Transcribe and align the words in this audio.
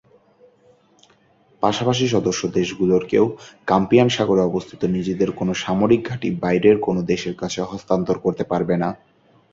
পাশাপাশি 1.63 2.05
সদস্য 2.07 2.41
দেশগুলোর 2.57 3.03
কেউ 3.05 3.25
কাস্পিয়ান 3.67 4.09
সাগরে 4.09 4.41
অবস্থিত 4.45 4.81
নিজেদের 4.95 5.29
কোনো 5.39 5.53
সামরিক 5.63 6.01
ঘাঁটি 6.09 6.29
বাইরের 6.43 6.77
কোনো 6.79 7.01
দেশের 7.11 7.35
কাছে 7.37 7.59
হস্তান্তর 7.63 8.17
করতে 8.19 8.43
পারবে 8.51 8.75
না। 8.77 8.89